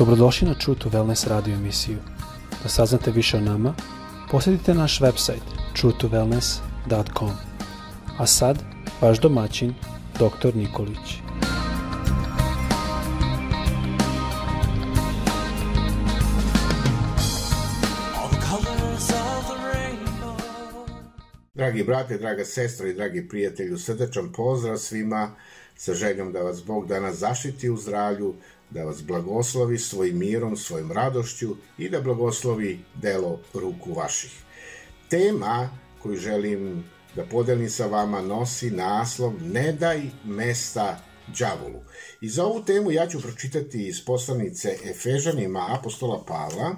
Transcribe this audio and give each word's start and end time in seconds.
Dobrodošli 0.00 0.48
na 0.48 0.54
True 0.54 0.78
to 0.78 0.88
Wellness 0.88 1.28
radio 1.28 1.54
emisiju. 1.54 1.98
Da 2.62 2.68
saznate 2.68 3.10
više 3.10 3.36
o 3.36 3.40
nama, 3.40 3.74
posjetite 4.30 4.74
naš 4.74 5.00
website 5.00 5.44
truetowellness.com. 5.76 7.30
A 8.18 8.26
sad, 8.26 8.58
vaš 9.00 9.20
domaćin, 9.20 9.74
dr. 10.14 10.56
Nikolić. 10.56 11.20
Dragi 21.54 21.84
brate, 21.84 22.18
draga 22.18 22.44
sestra 22.44 22.88
i 22.88 22.94
dragi 22.94 23.28
prijatelju, 23.28 23.78
srdečan 23.78 24.32
pozdrav 24.32 24.76
svima 24.76 25.30
sa 25.76 25.94
željom 25.94 26.32
da 26.32 26.42
vas 26.42 26.64
Bog 26.64 26.86
danas 26.86 27.16
zaštiti 27.16 27.70
u 27.70 27.76
zdravlju, 27.76 28.34
da 28.70 28.84
vas 28.84 29.02
blagoslovi 29.02 29.78
svojim 29.78 30.18
mirom, 30.18 30.56
svojim 30.56 30.92
radošću 30.92 31.56
i 31.78 31.88
da 31.88 32.00
blagoslovi 32.00 32.80
delo 32.94 33.40
ruku 33.54 33.92
vaših. 33.92 34.42
Tema 35.08 35.70
koju 36.02 36.16
želim 36.16 36.84
da 37.16 37.24
podelim 37.24 37.70
sa 37.70 37.86
vama 37.86 38.20
nosi 38.20 38.70
naslov 38.70 39.32
Ne 39.42 39.72
daj 39.72 40.00
mesta 40.24 40.98
đavolu. 41.38 41.80
I 42.20 42.28
za 42.28 42.44
ovu 42.44 42.64
temu 42.64 42.90
ja 42.90 43.06
ću 43.06 43.20
pročitati 43.20 43.86
iz 43.86 44.04
poslanice 44.04 44.76
Efežanima 44.84 45.66
apostola 45.68 46.24
Pavla, 46.26 46.76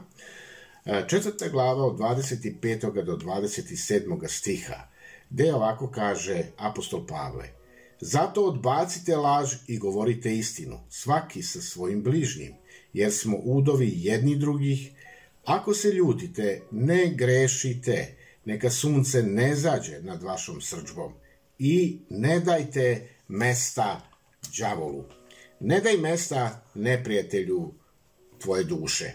četvrta 1.08 1.48
glava 1.48 1.86
od 1.86 1.98
25. 1.98 3.02
do 3.02 3.16
27. 3.16 4.28
stiha, 4.28 4.88
gde 5.30 5.54
ovako 5.54 5.90
kaže 5.90 6.44
apostol 6.56 7.06
Pavle– 7.06 7.48
Zato 8.04 8.44
odbacite 8.44 9.16
laž 9.16 9.54
i 9.66 9.78
govorite 9.78 10.36
istinu, 10.36 10.78
svaki 10.90 11.42
sa 11.42 11.60
svojim 11.60 12.02
bližnjim, 12.02 12.54
jer 12.92 13.12
smo 13.12 13.36
udovi 13.36 13.92
jedni 13.94 14.36
drugih. 14.36 14.90
Ako 15.44 15.74
se 15.74 15.88
ljutite, 15.88 16.62
ne 16.70 17.12
grešite, 17.14 18.16
neka 18.44 18.70
sunce 18.70 19.22
ne 19.22 19.54
zađe 19.54 20.00
nad 20.02 20.22
vašom 20.22 20.60
srđbom 20.60 21.12
i 21.58 21.98
ne 22.10 22.40
dajte 22.40 23.08
mesta 23.28 24.00
đavolu. 24.58 25.04
Ne 25.60 25.80
daj 25.80 25.96
mesta 25.96 26.66
neprijatelju 26.74 27.72
tvoje 28.38 28.64
duše. 28.64 29.12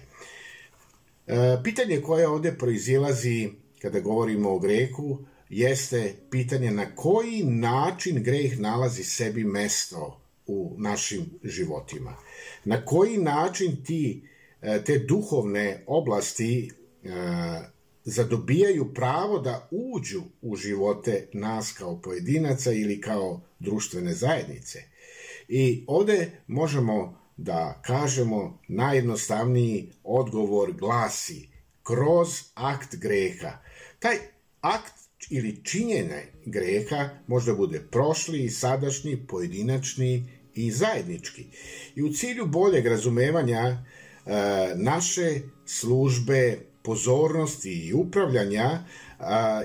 E, 1.27 1.57
pitanje 1.63 2.01
koje 2.01 2.27
ovde 2.27 2.51
proizilazi 2.51 3.49
kada 3.81 3.99
govorimo 3.99 4.51
o 4.51 4.59
greku 4.59 5.19
jeste 5.49 6.15
pitanje 6.29 6.71
na 6.71 6.95
koji 6.95 7.43
način 7.43 8.23
greh 8.23 8.59
nalazi 8.59 9.03
sebi 9.03 9.43
mesto 9.43 10.21
u 10.47 10.75
našim 10.77 11.25
životima. 11.43 12.15
Na 12.65 12.85
koji 12.85 13.17
način 13.17 13.83
ti 13.85 14.21
e, 14.61 14.83
te 14.83 14.97
duhovne 14.97 15.83
oblasti 15.87 16.71
e, 17.03 17.09
zadobijaju 18.03 18.93
pravo 18.93 19.39
da 19.39 19.67
uđu 19.71 20.21
u 20.41 20.55
živote 20.55 21.27
nas 21.33 21.71
kao 21.71 22.01
pojedinaca 22.01 22.71
ili 22.71 23.01
kao 23.01 23.41
društvene 23.59 24.13
zajednice. 24.13 24.83
I 25.47 25.83
ovde 25.87 26.31
možemo 26.47 27.19
da 27.37 27.81
kažemo 27.85 28.59
najjednostavniji 28.67 29.91
odgovor 30.03 30.73
glasi 30.73 31.49
kroz 31.83 32.27
akt 32.53 32.95
greha. 32.95 33.57
Taj 33.99 34.15
akt 34.61 35.06
ili 35.29 35.59
činjenje 35.63 36.23
greha 36.45 37.09
možda 37.27 37.53
bude 37.53 37.81
prošli 37.91 38.43
i 38.43 38.49
sadašnji, 38.49 39.17
pojedinačni 39.27 40.25
i 40.55 40.71
zajednički. 40.71 41.45
I 41.95 42.03
u 42.03 42.13
cilju 42.13 42.45
boljeg 42.45 42.85
razumevanja 42.85 43.61
e, 43.65 43.77
naše 44.75 45.41
službe 45.65 46.59
pozornosti 46.83 47.87
i 47.87 47.93
upravljanja, 47.93 48.63
e, 48.63 48.83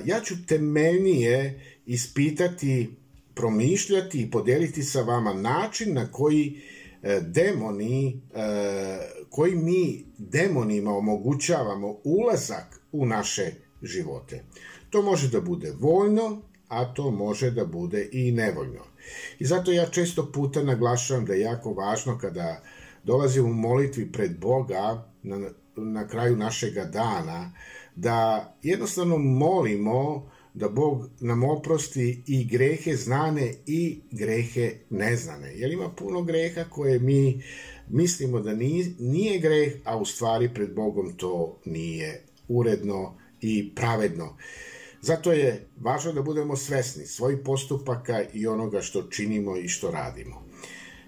ja 0.04 0.20
ću 0.24 0.46
temeljnije 0.46 1.60
ispitati, 1.86 2.90
promišljati 3.34 4.22
i 4.22 4.30
podeliti 4.30 4.82
sa 4.82 5.02
vama 5.02 5.32
način 5.34 5.94
na 5.94 6.12
koji 6.12 6.60
e, 7.02 7.20
demoni, 7.20 8.20
koji 9.30 9.54
mi 9.54 10.04
demonima 10.18 10.96
omogućavamo 10.96 11.96
ulazak 12.04 12.80
u 12.92 13.06
naše 13.06 13.52
živote. 13.82 14.44
To 14.92 15.02
može 15.02 15.28
da 15.28 15.40
bude 15.40 15.72
voljno, 15.78 16.42
a 16.68 16.94
to 16.94 17.10
može 17.10 17.50
da 17.50 17.64
bude 17.64 18.08
i 18.12 18.32
nevoljno. 18.32 18.84
I 19.38 19.44
zato 19.44 19.72
ja 19.72 19.86
često 19.86 20.32
puta 20.32 20.62
naglašavam 20.62 21.24
da 21.24 21.34
je 21.34 21.40
jako 21.40 21.72
važno 21.72 22.18
kada 22.18 22.62
dolazimo 23.04 23.48
u 23.48 23.54
molitvi 23.54 24.12
pred 24.12 24.38
Boga 24.38 25.08
na, 25.22 25.50
na 25.76 26.08
kraju 26.08 26.36
našega 26.36 26.84
dana, 26.84 27.52
da 27.96 28.52
jednostavno 28.62 29.18
molimo 29.18 30.30
da 30.54 30.68
Bog 30.68 31.08
nam 31.20 31.44
oprosti 31.44 32.22
i 32.26 32.44
grehe 32.44 32.96
znane 32.96 33.54
i 33.66 34.00
grehe 34.10 34.72
neznane. 34.90 35.52
Jer 35.54 35.72
ima 35.72 35.88
puno 35.88 36.22
greha 36.22 36.64
koje 36.64 36.98
mi 36.98 37.42
mislimo 37.88 38.40
da 38.40 38.54
nije, 38.54 38.86
nije 38.98 39.38
greh, 39.38 39.72
a 39.84 39.96
u 39.96 40.04
stvari 40.04 40.54
pred 40.54 40.74
Bogom 40.74 41.12
to 41.16 41.60
nije 41.64 42.22
uredno 42.48 43.18
i 43.40 43.74
pravedno. 43.74 44.36
Zato 45.02 45.32
je 45.32 45.68
važno 45.80 46.12
da 46.12 46.22
budemo 46.22 46.56
svesni 46.56 47.06
svojih 47.06 47.38
postupaka 47.44 48.22
i 48.32 48.46
onoga 48.46 48.80
što 48.82 49.02
činimo 49.02 49.56
i 49.56 49.68
što 49.68 49.90
radimo. 49.90 50.42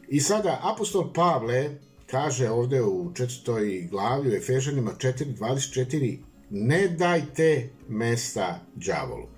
I 0.09 0.21
sada 0.21 0.61
apostol 0.63 1.13
Pavle 1.13 1.71
kaže 2.07 2.51
ovde 2.51 2.83
u 2.83 3.13
četvrtoj 3.15 3.89
glavi 3.91 4.31
u 4.31 4.35
Efežanima 4.35 4.93
4.24 4.99 6.19
ne 6.51 6.89
dajte 6.89 7.71
mesta 7.89 8.61
đavolu. 8.75 9.29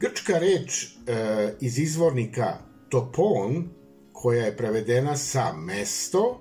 Grčka 0.00 0.38
reč 0.38 0.84
e, 0.84 1.54
iz 1.60 1.78
izvornika 1.78 2.58
topon, 2.88 3.68
koja 4.12 4.44
je 4.44 4.56
prevedena 4.56 5.16
sa 5.16 5.52
mesto, 5.52 6.40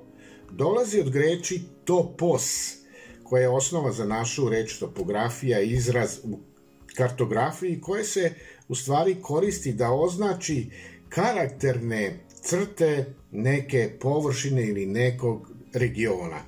dolazi 0.51 0.99
od 0.99 1.09
greči 1.09 1.61
topos, 1.85 2.75
koja 3.23 3.41
je 3.41 3.49
osnova 3.49 3.91
za 3.91 4.05
našu 4.05 4.49
reč 4.49 4.79
topografija, 4.79 5.59
izraz 5.59 6.19
u 6.23 6.52
kartografiji 6.95 7.81
koje 7.81 8.03
se 8.03 8.33
u 8.67 8.75
stvari 8.75 9.15
koristi 9.21 9.73
da 9.73 9.91
označi 9.91 10.69
karakterne 11.09 12.19
crte 12.41 13.05
neke 13.31 13.89
površine 13.99 14.67
ili 14.67 14.85
nekog 14.85 15.51
regiona. 15.73 16.39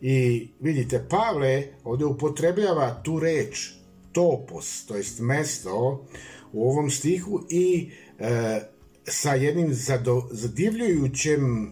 I 0.00 0.48
vidite, 0.60 1.06
Pavle 1.08 1.64
ovde 1.84 2.04
upotrebljava 2.04 3.02
tu 3.04 3.20
reč 3.20 3.70
topos, 4.12 4.86
to 4.86 4.96
jest 4.96 5.20
mesto 5.20 6.06
u 6.52 6.70
ovom 6.70 6.90
stihu 6.90 7.46
i 7.50 7.90
e, 8.18 8.60
sa 9.04 9.34
jednim 9.34 9.74
zado, 9.74 10.28
zadivljujućim 10.30 11.66
e, 11.66 11.70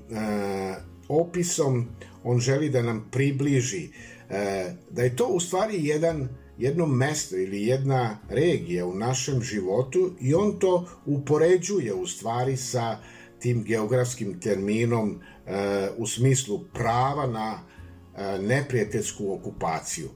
opisom 1.09 1.88
on 2.25 2.41
želi 2.41 2.70
da 2.70 2.82
nam 2.82 3.09
približi 3.10 3.88
e, 4.31 4.75
da 4.91 5.03
je 5.03 5.16
to 5.16 5.26
u 5.26 5.41
stvari 5.41 5.87
jedan 5.87 6.28
jedno 6.60 6.87
mesto 6.87 7.37
ili 7.37 7.66
jedna 7.66 8.19
regija 8.28 8.87
u 8.87 8.94
našem 8.94 9.43
životu 9.43 10.10
i 10.21 10.34
on 10.34 10.59
to 10.59 10.88
upoređuje 11.06 11.94
u 11.94 12.06
stvari 12.06 12.56
sa 12.56 12.98
tim 13.38 13.62
geografskim 13.62 14.41
terminom 14.41 15.20
e, 15.47 15.88
u 15.97 16.06
smislu 16.06 16.60
prava 16.75 17.26
na 17.26 17.59
e, 17.59 18.38
neprijateljsku 18.43 19.32
okupaciju. 19.32 20.09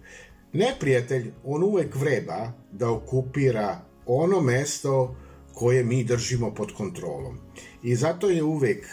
Neprijatelj, 0.52 1.32
on 1.44 1.62
uvek 1.62 1.94
vreba 1.94 2.52
da 2.72 2.90
okupira 2.90 3.80
ono 4.06 4.40
mesto 4.40 5.16
koje 5.54 5.84
mi 5.84 6.04
držimo 6.04 6.54
pod 6.54 6.72
kontrolom. 6.72 7.38
I 7.82 7.96
zato 7.96 8.30
je 8.30 8.42
uvek 8.42 8.86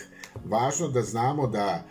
važno 0.46 0.88
da 0.88 1.02
znamo 1.02 1.48
da 1.48 1.88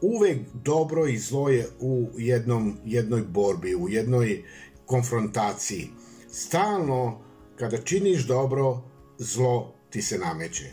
uvek 0.00 0.38
dobro 0.54 1.06
i 1.06 1.18
zlo 1.18 1.48
je 1.48 1.68
u 1.80 2.08
jednom, 2.18 2.76
jednoj 2.84 3.22
borbi, 3.22 3.74
u 3.74 3.88
jednoj 3.88 4.42
konfrontaciji. 4.86 5.88
Stalno, 6.30 7.20
kada 7.56 7.76
činiš 7.76 8.26
dobro, 8.26 8.82
zlo 9.18 9.74
ti 9.90 10.02
se 10.02 10.18
nameće. 10.18 10.72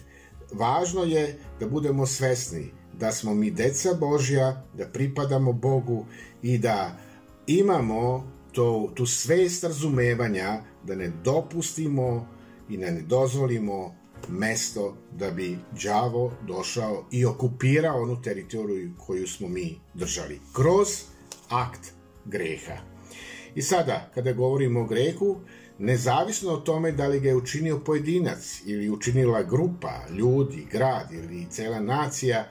Važno 0.53 1.03
je 1.03 1.39
da 1.59 1.67
budemo 1.67 2.05
svesni 2.05 2.71
da 2.99 3.11
smo 3.11 3.33
mi 3.33 3.51
deca 3.51 3.93
Božja, 3.93 4.63
da 4.73 4.85
pripadamo 4.85 5.53
Bogu 5.53 6.05
i 6.41 6.57
da 6.57 6.97
imamo 7.47 8.31
to, 8.51 8.91
tu 8.95 9.05
svest 9.05 9.63
razumevanja 9.63 10.61
da 10.83 10.95
ne 10.95 11.11
dopustimo 11.23 12.27
i 12.69 12.77
da 12.77 12.91
ne 12.91 13.01
dozvolimo 13.01 13.95
mesto 14.27 14.97
da 15.11 15.31
bi 15.31 15.57
đavo 15.83 16.31
došao 16.47 17.05
i 17.11 17.25
okupirao 17.25 18.01
onu 18.01 18.21
teritoriju 18.21 18.91
koju 18.97 19.27
smo 19.27 19.47
mi 19.47 19.79
držali. 19.93 20.39
Kroz 20.53 20.87
akt 21.49 21.93
greha. 22.25 22.77
I 23.55 23.61
sada, 23.61 24.11
kada 24.13 24.33
govorimo 24.33 24.81
o 24.81 24.85
grehu, 24.85 25.39
nezavisno 25.77 26.51
o 26.51 26.57
tome 26.57 26.91
da 26.91 27.07
li 27.07 27.19
ga 27.19 27.29
je 27.29 27.35
učinio 27.35 27.79
pojedinac 27.79 28.61
ili 28.65 28.89
učinila 28.89 29.43
grupa, 29.43 29.93
ljudi, 30.09 30.67
grad 30.71 31.11
ili 31.11 31.45
cela 31.49 31.79
nacija, 31.79 32.47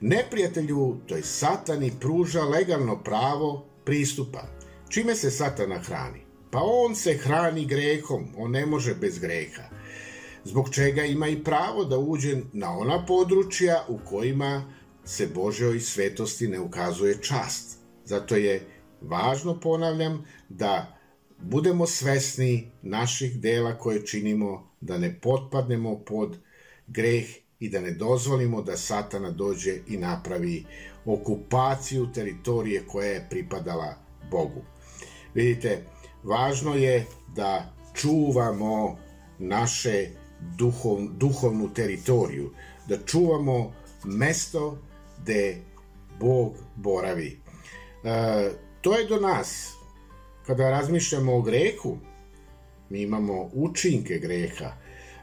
neprijatelju, 0.00 0.96
to 1.06 1.16
je 1.16 1.22
satani, 1.22 1.92
pruža 2.00 2.44
legalno 2.44 3.02
pravo 3.02 3.66
pristupa. 3.84 4.42
Čime 4.88 5.14
se 5.14 5.30
satana 5.30 5.78
hrani? 5.78 6.20
Pa 6.50 6.58
on 6.62 6.94
se 6.94 7.14
hrani 7.14 7.66
grehom, 7.66 8.28
on 8.36 8.50
ne 8.50 8.66
može 8.66 8.94
bez 8.94 9.18
greha. 9.18 9.62
Zbog 10.48 10.70
čega 10.70 11.04
ima 11.04 11.28
i 11.28 11.44
pravo 11.44 11.84
da 11.84 11.98
uđe 11.98 12.36
na 12.52 12.78
ona 12.78 13.06
područja 13.06 13.84
u 13.88 13.98
kojima 14.04 14.72
se 15.04 15.26
Božoj 15.34 15.80
svetosti 15.80 16.48
ne 16.48 16.60
ukazuje 16.60 17.22
čast. 17.22 17.78
Zato 18.04 18.36
je 18.36 18.60
važno, 19.00 19.60
ponavljam, 19.60 20.24
da 20.48 20.98
budemo 21.38 21.86
svesni 21.86 22.70
naših 22.82 23.40
dela 23.40 23.78
koje 23.78 24.06
činimo, 24.06 24.70
da 24.80 24.98
ne 24.98 25.20
potpadnemo 25.20 25.98
pod 25.98 26.38
greh 26.86 27.26
i 27.60 27.68
da 27.68 27.80
ne 27.80 27.90
dozvolimo 27.90 28.62
da 28.62 28.76
satana 28.76 29.30
dođe 29.30 29.78
i 29.86 29.96
napravi 29.96 30.64
okupaciju 31.04 32.06
teritorije 32.12 32.86
koja 32.86 33.08
je 33.08 33.26
pripadala 33.30 33.94
Bogu. 34.30 34.64
Vidite, 35.34 35.84
važno 36.22 36.74
je 36.74 37.06
da 37.36 37.74
čuvamo 37.94 38.98
naše 39.38 40.08
duhov, 40.40 40.98
duhovnu 41.18 41.74
teritoriju, 41.74 42.50
da 42.88 42.98
čuvamo 43.06 43.72
mesto 44.04 44.78
gde 45.22 45.56
Bog 46.20 46.54
boravi. 46.76 47.40
E, 48.04 48.50
to 48.80 48.98
je 48.98 49.06
do 49.06 49.20
nas. 49.20 49.72
Kada 50.46 50.70
razmišljamo 50.70 51.36
o 51.36 51.42
grehu, 51.42 51.98
mi 52.90 53.02
imamo 53.02 53.50
učinke 53.52 54.18
greha 54.18 54.72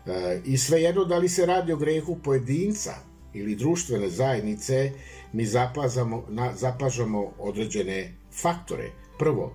e, 0.05 0.41
i 0.45 0.57
svejedno 0.57 1.05
da 1.05 1.17
li 1.17 1.29
se 1.29 1.45
radi 1.45 1.73
o 1.73 1.77
grehu 1.77 2.17
pojedinca 2.23 2.93
ili 3.33 3.55
društvene 3.55 4.09
zajednice, 4.09 4.91
mi 5.33 5.45
zapazamo, 5.45 6.25
na, 6.29 6.53
zapažamo 6.55 7.33
određene 7.39 8.13
faktore. 8.41 8.89
Prvo, 9.19 9.53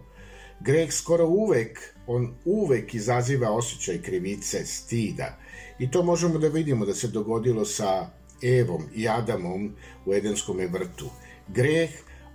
greh 0.60 0.92
skoro 0.92 1.26
uvek, 1.26 1.94
on 2.06 2.34
uvek 2.44 2.94
izaziva 2.94 3.50
osjećaj 3.50 4.02
krivice, 4.02 4.66
stida. 4.66 5.38
I 5.78 5.90
to 5.90 6.02
možemo 6.02 6.38
da 6.38 6.48
vidimo 6.48 6.86
da 6.86 6.94
se 6.94 7.08
dogodilo 7.08 7.64
sa 7.64 8.10
Evom 8.42 8.82
i 8.94 9.08
Adamom 9.08 9.74
u 10.06 10.14
Edenskom 10.14 10.56
vrtu. 10.72 11.10
Greh, 11.48 11.90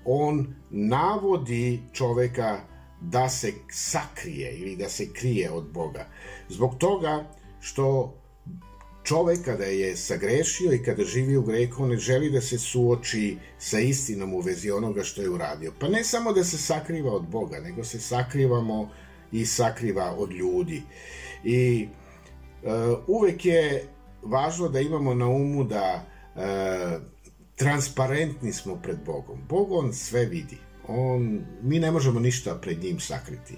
on 0.05 0.55
navodi 0.69 1.81
čoveka 1.93 2.59
da 3.01 3.29
se 3.29 3.53
sakrije 3.71 4.57
ili 4.57 4.75
da 4.75 4.89
se 4.89 5.13
krije 5.13 5.51
od 5.51 5.71
Boga. 5.73 6.07
Zbog 6.49 6.77
toga 6.77 7.31
što 7.59 8.17
čovek 9.05 9.45
kada 9.45 9.63
je 9.63 9.97
sagrešio 9.97 10.73
i 10.73 10.83
kada 10.83 11.03
živi 11.03 11.37
u 11.37 11.41
grehu, 11.41 11.83
on 11.83 11.89
ne 11.89 11.97
želi 11.97 12.29
da 12.29 12.41
se 12.41 12.59
suoči 12.59 13.37
sa 13.59 13.79
istinom 13.79 14.33
u 14.33 14.39
vezi 14.39 14.71
onoga 14.71 15.03
što 15.03 15.21
je 15.21 15.29
uradio. 15.29 15.73
Pa 15.79 15.87
ne 15.87 16.03
samo 16.03 16.33
da 16.33 16.43
se 16.43 16.57
sakriva 16.57 17.11
od 17.11 17.27
Boga, 17.27 17.59
nego 17.59 17.83
se 17.83 17.99
sakrivamo 17.99 18.89
i 19.31 19.45
sakriva 19.45 20.15
od 20.17 20.31
ljudi. 20.31 20.81
I 21.43 21.87
uh, 22.63 22.71
uvek 23.07 23.45
je 23.45 23.87
važno 24.23 24.69
da 24.69 24.79
imamo 24.79 25.13
na 25.13 25.27
umu 25.27 25.63
da 25.63 26.05
uh, 26.35 26.41
transparentni 27.55 28.53
smo 28.53 28.75
pred 28.75 28.97
Bogom. 29.05 29.39
Bog 29.49 29.71
on 29.71 29.93
sve 29.93 30.25
vidi. 30.25 30.57
On, 30.87 31.45
mi 31.61 31.79
ne 31.79 31.91
možemo 31.91 32.19
ništa 32.19 32.55
pred 32.61 32.83
njim 32.83 32.99
sakriti. 32.99 33.55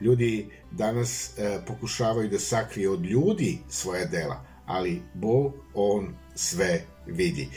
Ljudi 0.00 0.48
danas 0.70 1.38
e, 1.38 1.60
pokušavaju 1.66 2.28
da 2.28 2.38
sakrije 2.38 2.90
od 2.90 3.04
ljudi 3.04 3.58
svoje 3.68 4.06
dela, 4.06 4.44
ali 4.66 5.02
Bog, 5.14 5.52
On 5.74 6.14
sve 6.34 6.84
vidi. 7.06 7.48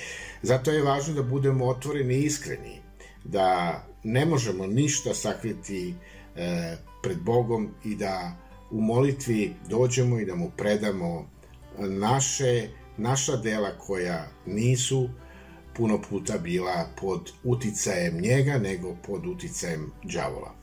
Zato 0.42 0.72
je 0.72 0.84
važno 0.84 1.14
da 1.14 1.24
budemo 1.24 1.66
otvoreni 1.66 2.14
i 2.14 2.26
iskreni, 2.26 2.82
da 3.24 3.82
ne 4.04 4.26
možemo 4.26 4.68
ništa 4.68 5.14
sakriti 5.14 5.94
e, 6.36 6.78
pred 7.04 7.18
Bogom 7.22 7.70
i 7.86 7.96
da 7.96 8.32
u 8.72 8.82
molitvi 8.82 9.54
dođemo 9.70 10.20
i 10.20 10.26
da 10.26 10.36
mu 10.36 10.52
predamo 10.58 11.30
naše, 11.80 12.68
naša 12.98 13.36
dela 13.36 13.72
koja 13.78 14.28
nisu 14.46 15.10
puno 15.74 16.02
puta 16.10 16.38
bila 16.38 16.90
pod 17.02 17.32
uticajem 17.44 18.22
njega 18.22 18.58
nego 18.58 18.96
pod 19.08 19.28
uticajem 19.28 19.92
đavola. 20.04 20.54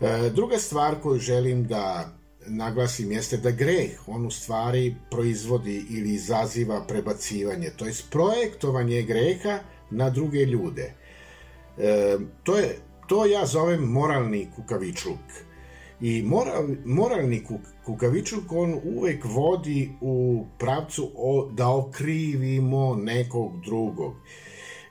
E, 0.00 0.30
druga 0.30 0.58
stvar 0.58 1.00
koju 1.02 1.18
želim 1.20 1.66
da 1.66 2.12
naglasim 2.46 3.12
jeste 3.12 3.36
da 3.36 3.50
greh, 3.50 4.08
on 4.08 4.26
u 4.26 4.30
stvari 4.30 4.94
proizvodi 5.10 5.84
ili 5.90 6.14
izaziva 6.14 6.84
prebacivanje, 6.88 7.70
to 7.76 7.86
je 7.86 7.92
projektovanje 8.10 9.02
greha 9.02 9.58
na 9.90 10.10
druge 10.10 10.44
ljude. 10.44 10.94
E, 11.78 12.18
to, 12.42 12.58
je, 12.58 12.78
to 13.06 13.26
ja 13.26 13.46
zovem 13.46 13.80
moralni 13.80 14.48
kukavičluk. 14.56 15.18
I 16.00 16.22
moral, 16.22 16.68
moralni 16.84 17.44
kukavičluk 17.84 18.52
on 18.52 18.80
uvek 18.84 19.24
vodi 19.24 19.90
u 20.00 20.46
pravcu 20.58 21.10
o, 21.16 21.50
da 21.52 21.68
okrivimo 21.68 22.94
nekog 22.94 23.60
drugog. 23.64 24.14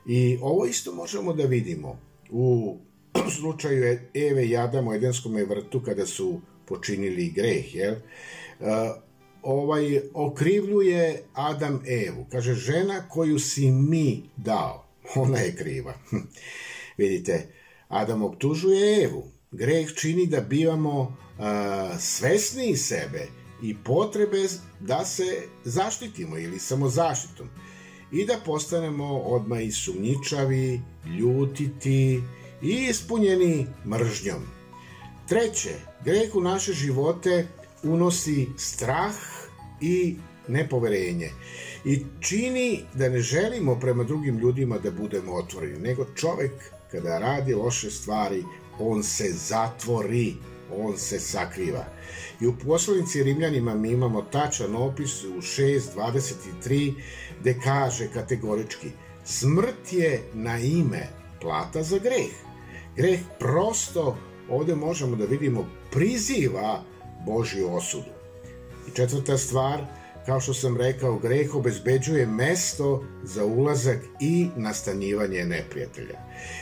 I 0.06 0.40
ovo 0.42 0.66
isto 0.66 0.94
možemo 0.94 1.34
da 1.34 1.44
vidimo 1.44 2.00
u 2.30 2.78
slučaju 3.40 4.00
Eve 4.14 4.48
i 4.48 4.58
Adama 4.58 4.92
u 4.92 4.94
Edenskom 4.94 5.36
vrtu 5.36 5.82
kada 5.82 6.06
su 6.06 6.42
počinili 6.68 7.30
greh, 7.30 7.76
jel? 7.76 7.94
Uh, 7.94 8.68
ovaj 9.42 10.02
okrivljuje 10.14 11.24
Adam 11.34 11.82
Evu. 11.88 12.26
Kaže, 12.32 12.54
žena 12.54 13.10
koju 13.10 13.40
si 13.40 13.72
mi 13.72 14.30
dao, 14.38 14.88
ona 15.16 15.40
je 15.40 15.56
kriva. 15.56 15.94
Vidite, 16.98 17.48
Adam 17.88 18.24
optužuje 18.24 19.04
Evu. 19.04 19.32
Greh 19.52 19.94
čini 19.96 20.26
da 20.26 20.42
bivamo 20.42 21.00
uh, 21.00 22.00
svesni 22.00 22.76
sebe 22.78 23.28
i 23.64 23.76
potrebe 23.84 24.48
da 24.80 25.06
se 25.06 25.42
zaštitimo 25.64 26.38
ili 26.38 26.60
samozaštitom 26.60 27.50
i 28.12 28.26
da 28.26 28.40
postanemo 28.46 29.18
odmah 29.18 29.66
i 29.66 29.72
sumnjičavi, 29.72 30.82
ljutiti 31.20 32.22
i 32.62 32.88
ispunjeni 32.90 33.68
mržnjom. 33.86 34.57
Treće, 35.28 35.74
greh 36.06 36.36
u 36.36 36.42
naše 36.42 36.74
živote 36.74 37.48
unosi 37.84 38.48
strah 38.58 39.16
i 39.82 40.16
nepoverenje 40.48 41.30
i 41.86 42.06
čini 42.20 42.84
da 42.94 43.10
ne 43.10 43.20
želimo 43.22 43.80
prema 43.80 44.04
drugim 44.04 44.38
ljudima 44.38 44.78
da 44.78 44.92
budemo 44.92 45.34
otvoreni, 45.34 45.80
nego 45.80 46.06
čovek 46.16 46.52
kada 46.92 47.20
radi 47.20 47.54
loše 47.54 47.92
stvari, 47.92 48.44
on 48.80 49.04
se 49.04 49.32
zatvori, 49.32 50.36
on 50.72 50.98
se 50.98 51.20
sakriva. 51.20 51.86
I 52.42 52.48
u 52.48 52.54
poslovnici 52.66 53.24
Rimljanima 53.24 53.76
mi 53.76 53.92
imamo 53.92 54.22
tačan 54.22 54.76
opis 54.76 55.24
u 55.24 55.42
6.23 55.42 56.94
gde 57.40 57.60
kaže 57.64 58.08
kategorički 58.14 58.92
smrt 59.26 59.94
je 59.94 60.24
na 60.34 60.60
ime 60.60 61.08
plata 61.42 61.84
za 61.84 61.98
greh. 62.00 62.34
Greh 62.96 63.20
prosto 63.40 64.18
ovde 64.50 64.76
možemo 64.76 65.16
da 65.16 65.26
vidimo 65.26 65.70
priziva 65.92 66.84
Božju 67.26 67.74
osudu. 67.76 68.12
I 68.88 68.96
četvrta 68.96 69.38
stvar, 69.38 69.80
kao 70.26 70.40
što 70.40 70.54
sam 70.54 70.78
rekao, 70.78 71.20
greh 71.20 71.56
obezbeđuje 71.56 72.28
mesto 72.28 73.04
za 73.24 73.46
ulazak 73.46 74.00
i 74.20 74.48
nastanjivanje 74.56 75.46
neprijatelja. 75.46 76.20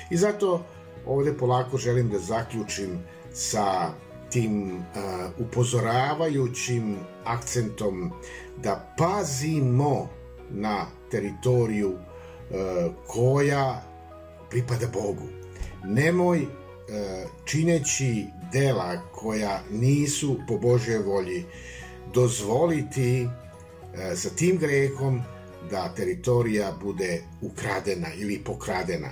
I 0.10 0.18
zato 0.18 0.66
ovde 1.06 1.34
polako 1.34 1.78
želim 1.78 2.10
da 2.10 2.20
zaključim 2.20 3.00
sa 3.34 3.90
tim 4.30 4.78
uh, 4.78 4.82
upozoravajućim 5.38 6.98
akcentom 7.26 8.12
da 8.64 8.94
pazimo 8.98 10.10
na 10.50 10.86
teritoriju 11.12 11.90
uh, 11.90 11.98
koja 13.08 13.84
pripada 14.50 14.88
Bogu. 14.94 15.28
Nemoj 15.84 16.48
čineći 17.46 18.26
dela 18.54 19.02
koja 19.12 19.62
nisu 19.72 20.40
po 20.48 20.58
Božoj 20.58 20.98
volji 20.98 21.46
dozvoliti 22.14 23.22
e, 23.24 24.16
sa 24.16 24.30
tim 24.30 24.58
grehom 24.58 25.22
da 25.72 25.94
teritorija 25.96 26.74
bude 26.82 27.22
ukradena 27.42 28.08
ili 28.18 28.42
pokradena, 28.46 29.10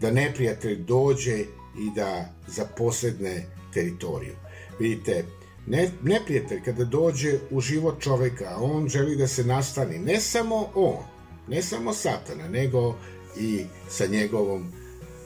da 0.00 0.10
neprijatelj 0.10 0.84
dođe 0.84 1.38
i 1.78 1.90
da 1.94 2.32
zaposedne 2.46 3.46
teritoriju. 3.74 4.34
Vidite, 4.78 5.24
ne, 5.66 5.90
neprijatelj 6.02 6.62
kada 6.64 6.84
dođe 6.84 7.38
u 7.50 7.60
život 7.60 8.00
čoveka, 8.00 8.56
on 8.60 8.88
želi 8.88 9.16
da 9.16 9.26
se 9.28 9.44
nastani, 9.44 9.98
ne 9.98 10.20
samo 10.20 10.70
on, 10.74 11.04
ne 11.48 11.62
samo 11.62 11.92
satana, 11.92 12.48
nego 12.48 12.94
i 13.40 13.64
sa 13.88 14.06
njegovom 14.06 14.72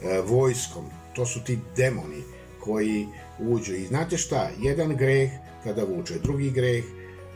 e, 0.03 0.21
vojskom, 0.21 0.85
to 1.15 1.27
su 1.27 1.45
ti 1.45 1.59
demoni 1.77 2.23
koji 2.61 3.07
uđu. 3.39 3.75
I 3.75 3.87
znate 3.87 4.17
šta, 4.17 4.51
jedan 4.61 4.97
greh 4.97 5.31
kada 5.65 5.85
vuče 5.85 6.15
drugi 6.23 6.51
greh, 6.51 6.85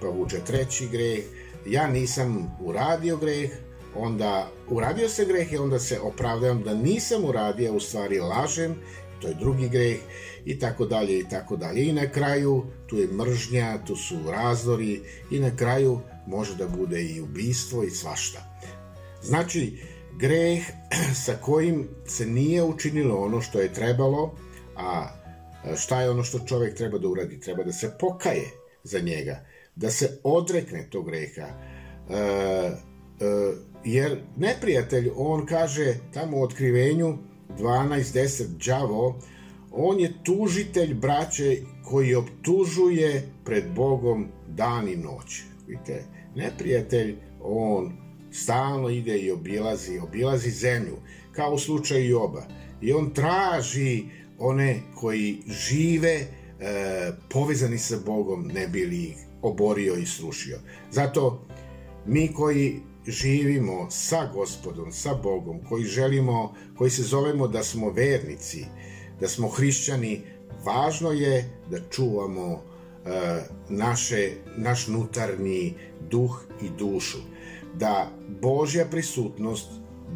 pa 0.01 0.09
vuče 0.09 0.41
treći 0.47 0.89
greh, 0.89 1.25
ja 1.67 1.87
nisam 1.87 2.57
uradio 2.61 3.17
greh, 3.17 3.51
onda 3.95 4.51
uradio 4.69 5.09
se 5.09 5.25
greh 5.25 5.53
i 5.53 5.57
onda 5.57 5.79
se 5.79 6.01
opravdavam 6.01 6.63
da 6.63 6.75
nisam 6.75 7.25
uradio, 7.25 7.73
u 7.73 7.81
stvari 7.81 8.19
lažem, 8.19 8.75
to 9.21 9.29
je 9.29 9.35
drugi 9.35 9.69
greh 9.69 9.97
i 10.45 10.59
tako 10.59 10.87
dalje 10.87 11.19
i 11.19 11.25
tako 11.31 11.57
dalje. 11.57 11.87
I 11.87 11.93
na 11.93 12.11
kraju 12.11 12.65
tu 12.87 12.97
je 12.97 13.09
mržnja, 13.09 13.79
tu 13.87 13.97
su 13.97 14.17
razdori 14.31 15.01
i 15.31 15.41
na 15.41 15.57
kraju 15.57 16.01
može 16.27 16.55
da 16.57 16.69
bude 16.69 17.03
i 17.03 17.21
ubistvo 17.21 17.85
i 17.85 17.91
svašta. 17.91 18.41
Znači, 19.23 19.79
greh 20.19 20.63
sa 21.25 21.37
kojim 21.41 21.89
se 22.07 22.27
nije 22.27 22.63
učinilo 22.63 23.17
ono 23.17 23.41
što 23.41 23.61
je 23.61 23.73
trebalo, 23.73 24.35
a 24.77 25.09
šta 25.77 26.03
je 26.03 26.11
ono 26.11 26.23
što 26.23 26.39
čovek 26.39 26.77
treba 26.77 26.99
da 26.99 27.09
uradi? 27.09 27.41
Treba 27.41 27.65
da 27.65 27.73
se 27.73 27.97
pokaje 28.01 28.51
za 28.85 28.99
njega, 28.99 29.45
da 29.77 29.91
se 29.91 30.19
odrekne 30.23 30.89
tog 30.91 31.07
greha. 31.07 31.43
E, 31.43 32.15
e, 32.15 32.77
jer 33.85 34.19
neprijatelj, 34.37 35.11
on 35.17 35.47
kaže 35.47 35.95
tamo 36.15 36.39
u 36.39 36.43
otkrivenju 36.43 37.19
12.10 37.59 38.45
đavo, 38.67 39.21
on 39.73 40.01
je 40.01 40.13
tužitelj 40.25 40.95
braće 40.95 41.63
koji 41.85 42.15
optužuje 42.15 43.29
pred 43.45 43.65
Bogom 43.75 44.29
dan 44.49 44.89
i 44.89 44.97
noć. 44.97 45.43
Vidite, 45.67 46.05
neprijatelj, 46.35 47.17
on 47.43 48.06
stalno 48.37 48.89
ide 48.89 49.19
i 49.19 49.31
obilazi, 49.31 49.99
obilazi 49.99 50.51
zemlju, 50.51 50.97
kao 51.33 51.53
u 51.53 51.59
slučaju 51.59 52.09
Joba. 52.09 52.47
I 52.81 52.93
on 52.93 53.11
traži 53.15 54.05
one 54.39 54.81
koji 54.95 55.39
žive 55.47 56.15
e, 56.15 56.27
povezani 57.31 57.79
sa 57.79 57.97
Bogom, 58.07 58.51
ne 58.55 58.69
bi 58.69 58.87
li 58.87 59.03
ih 59.05 59.17
oborio 59.43 59.95
i 59.95 60.07
srušio. 60.07 60.59
Zato 60.91 61.47
mi 62.07 62.33
koji 62.33 62.81
živimo 63.07 63.91
sa 63.91 64.31
gospodom, 64.35 64.93
sa 64.93 65.15
Bogom, 65.15 65.61
koji 65.69 65.85
želimo, 65.85 66.55
koji 66.77 66.91
se 66.91 67.03
zovemo 67.03 67.49
da 67.49 67.63
smo 67.63 67.91
vernici, 67.91 68.65
da 69.21 69.29
smo 69.29 69.49
hrišćani, 69.49 70.23
važno 70.65 71.13
je 71.13 71.51
da 71.71 71.79
čuvamo 71.91 72.53
e, 72.53 73.43
naše, 73.69 74.33
naš 74.57 74.87
nutarnji 74.87 75.75
duh 76.11 76.45
i 76.63 76.69
dušu, 76.79 77.19
da 77.79 78.11
Božja 78.43 78.87
prisutnost 78.91 79.69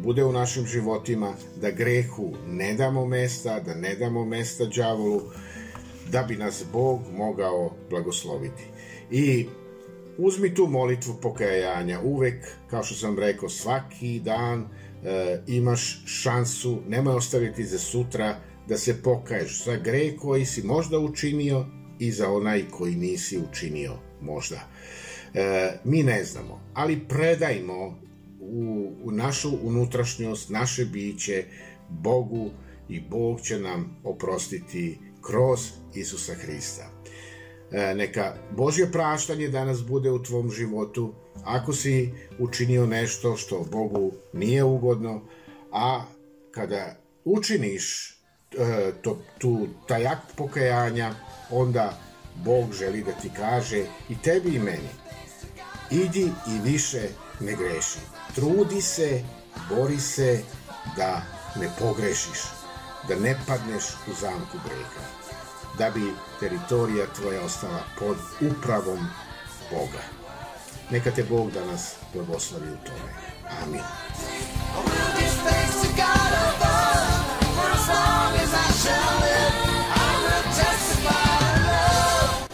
bude 0.03 0.23
u 0.23 0.31
našim 0.31 0.65
životima, 0.65 1.33
da 1.61 1.71
grehu 1.71 2.33
ne 2.47 2.73
damo 2.73 3.05
mesta, 3.05 3.59
da 3.59 3.75
ne 3.75 3.95
damo 3.95 4.25
mesta 4.25 4.65
đavolu, 4.65 5.21
da 6.11 6.23
bi 6.23 6.35
nas 6.35 6.63
Bog 6.73 6.99
mogao 7.17 7.71
blagosloviti. 7.89 8.63
I 9.11 9.47
uzmi 10.17 10.55
tu 10.55 10.67
molitvu 10.67 11.13
pokajanja 11.21 11.99
uvek, 12.03 12.47
kao 12.69 12.83
što 12.83 12.95
sam 12.95 13.19
rekao, 13.19 13.49
svaki 13.49 14.19
dan 14.19 14.61
e, 14.61 14.67
imaš 15.47 16.03
šansu, 16.05 16.81
nemoj 16.87 17.15
ostaviti 17.15 17.65
za 17.65 17.79
sutra 17.79 18.35
da 18.67 18.77
se 18.77 19.03
pokaješ 19.03 19.63
za 19.65 19.75
greh 19.75 20.13
koji 20.19 20.45
si 20.45 20.63
možda 20.63 20.99
učinio 20.99 21.65
i 21.99 22.11
za 22.11 22.31
onaj 22.31 22.63
koji 22.71 22.95
nisi 22.95 23.39
učinio 23.51 23.93
možda. 24.21 24.67
E, 25.33 25.71
mi 25.83 26.03
ne 26.03 26.23
znamo, 26.23 26.61
ali 26.73 27.07
predajmo 27.07 27.99
u, 28.39 28.91
u 29.03 29.11
našu 29.11 29.51
unutrašnjost, 29.63 30.49
naše 30.49 30.85
biće 30.85 31.43
Bogu 31.89 32.49
i 32.89 33.01
Bog 33.01 33.41
će 33.41 33.59
nam 33.59 33.97
oprostiti 34.03 34.99
kroz 35.21 35.59
Isusa 35.95 36.33
Hrista. 36.33 36.89
E, 37.71 37.95
neka 37.95 38.35
Božje 38.57 38.91
praštanje 38.91 39.47
danas 39.47 39.83
bude 39.83 40.11
u 40.11 40.23
tvom 40.23 40.51
životu 40.51 41.13
ako 41.43 41.73
si 41.73 42.13
učinio 42.39 42.85
nešto 42.85 43.37
što 43.37 43.65
Bogu 43.71 44.11
nije 44.33 44.63
ugodno, 44.63 45.21
a 45.71 46.05
kada 46.51 46.95
učiniš 47.25 48.11
e, 48.11 48.91
to, 49.01 49.17
tu, 49.37 49.67
taj 49.87 50.07
akt 50.07 50.35
pokajanja, 50.35 51.13
onda 51.51 51.97
Bog 52.45 52.73
želi 52.73 53.03
da 53.03 53.11
ti 53.11 53.29
kaže 53.35 53.85
i 54.09 54.15
tebi 54.23 54.55
i 54.55 54.59
meni 54.59 55.00
idi 55.91 56.31
i 56.47 56.59
više 56.63 57.09
ne 57.39 57.55
greši. 57.55 57.99
Trudi 58.35 58.81
se, 58.81 59.23
bori 59.69 59.99
se 59.99 60.43
da 60.95 61.21
ne 61.55 61.69
pogrešiš, 61.79 62.39
da 63.07 63.15
ne 63.15 63.39
padneš 63.47 63.83
u 64.07 64.13
zamku 64.21 64.57
greha, 64.65 65.05
da 65.77 65.89
bi 65.89 66.13
teritorija 66.39 67.05
tvoja 67.15 67.41
ostala 67.41 67.83
pod 67.99 68.17
upravom 68.41 69.07
Boga. 69.71 70.03
Neka 70.89 71.11
te 71.11 71.23
Bog 71.23 71.51
danas 71.51 71.95
blagoslovi 72.13 72.69
u 72.71 72.85
tome. 72.85 73.13
Amin. 73.63 73.81